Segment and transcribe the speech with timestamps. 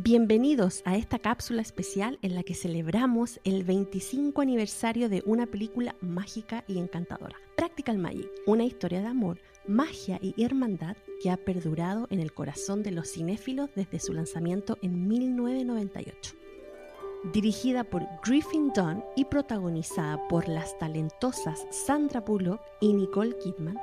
[0.00, 5.96] Bienvenidos a esta cápsula especial en la que celebramos el 25 aniversario de una película
[6.00, 12.06] mágica y encantadora, Practical Magic, una historia de amor, magia y hermandad que ha perdurado
[12.10, 16.36] en el corazón de los cinéfilos desde su lanzamiento en 1998.
[17.32, 23.80] Dirigida por Griffin Dunn y protagonizada por las talentosas Sandra Bullock y Nicole Kidman,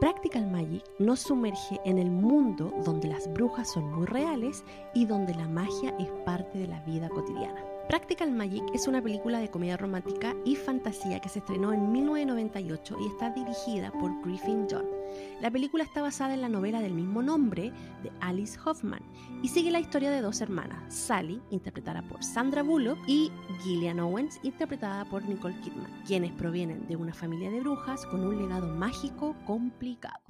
[0.00, 4.64] Practical Magic nos sumerge en el mundo donde las brujas son muy reales
[4.94, 7.62] y donde la magia es parte de la vida cotidiana.
[7.90, 12.96] Practical Magic es una película de comedia romántica y fantasía que se estrenó en 1998
[13.00, 14.84] y está dirigida por Griffin John.
[15.40, 17.72] La película está basada en la novela del mismo nombre
[18.04, 19.02] de Alice Hoffman
[19.42, 23.32] y sigue la historia de dos hermanas, Sally, interpretada por Sandra Bullock, y
[23.64, 28.40] Gillian Owens, interpretada por Nicole Kidman, quienes provienen de una familia de brujas con un
[28.40, 30.20] legado mágico complicado.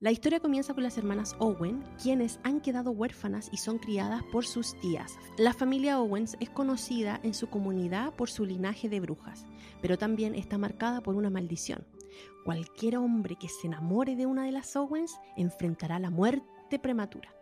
[0.00, 4.44] La historia comienza con las hermanas Owen, quienes han quedado huérfanas y son criadas por
[4.44, 5.12] sus tías.
[5.38, 9.46] La familia Owens es conocida en su comunidad por su linaje de brujas,
[9.80, 11.86] pero también está marcada por una maldición.
[12.44, 17.32] Cualquier hombre que se enamore de una de las Owens enfrentará la muerte prematura.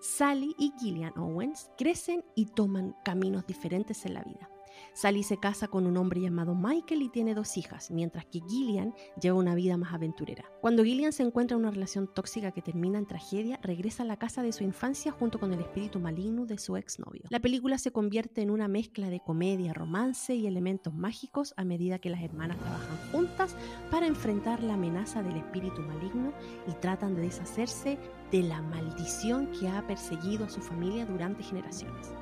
[0.00, 4.48] Sally y Gillian Owens crecen y toman caminos diferentes en la vida.
[4.94, 8.94] Sally se casa con un hombre llamado Michael y tiene dos hijas, mientras que Gillian
[9.20, 10.44] lleva una vida más aventurera.
[10.60, 14.16] Cuando Gillian se encuentra en una relación tóxica que termina en tragedia, regresa a la
[14.16, 17.22] casa de su infancia junto con el espíritu maligno de su exnovio.
[17.30, 21.98] La película se convierte en una mezcla de comedia, romance y elementos mágicos a medida
[21.98, 23.56] que las hermanas trabajan juntas
[23.90, 26.32] para enfrentar la amenaza del espíritu maligno
[26.68, 27.98] y tratan de deshacerse
[28.30, 32.12] de la maldición que ha perseguido a su familia durante generaciones.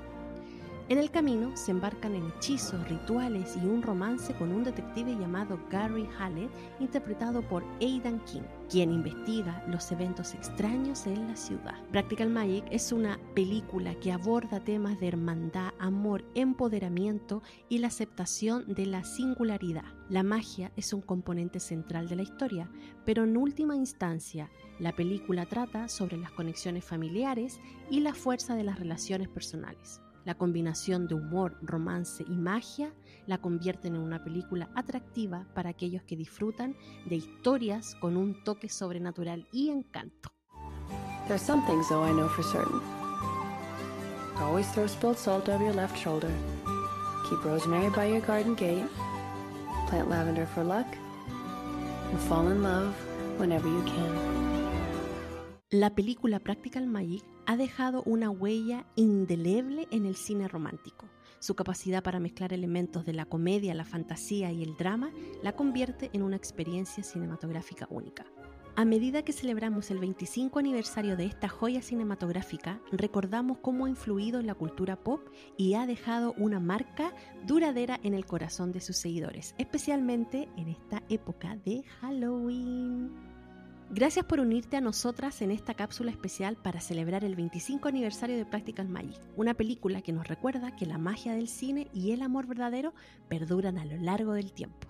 [0.90, 5.56] En el camino se embarcan en hechizos, rituales y un romance con un detective llamado
[5.70, 11.80] Gary Hallett, interpretado por Aidan King, quien investiga los eventos extraños en la ciudad.
[11.92, 18.74] Practical Magic es una película que aborda temas de hermandad, amor, empoderamiento y la aceptación
[18.74, 19.94] de la singularidad.
[20.08, 22.68] La magia es un componente central de la historia,
[23.04, 24.50] pero en última instancia,
[24.80, 27.60] la película trata sobre las conexiones familiares
[27.90, 30.00] y la fuerza de las relaciones personales.
[30.24, 32.92] La combinación de humor, romance y magia
[33.26, 36.76] la convierten en una película atractiva para aquellos que disfrutan
[37.06, 40.30] de historias con un toque sobrenatural y encanto.
[41.26, 42.80] There's some things though I know for certain.
[44.36, 46.30] Always throw spilled salt over your left shoulder.
[47.28, 48.86] Keep rosemary by your garden gate.
[49.88, 50.86] Plant lavender for luck.
[52.10, 52.94] And fall in love
[53.38, 54.39] whenever you can.
[55.72, 61.06] La película Practical Magic ha dejado una huella indeleble en el cine romántico.
[61.38, 65.12] Su capacidad para mezclar elementos de la comedia, la fantasía y el drama
[65.44, 68.26] la convierte en una experiencia cinematográfica única.
[68.74, 74.40] A medida que celebramos el 25 aniversario de esta joya cinematográfica, recordamos cómo ha influido
[74.40, 75.20] en la cultura pop
[75.56, 77.14] y ha dejado una marca
[77.46, 83.29] duradera en el corazón de sus seguidores, especialmente en esta época de Halloween.
[83.92, 88.44] Gracias por unirte a nosotras en esta cápsula especial para celebrar el 25 aniversario de
[88.44, 92.46] Practical Magic, una película que nos recuerda que la magia del cine y el amor
[92.46, 92.94] verdadero
[93.28, 94.86] perduran a lo largo del tiempo.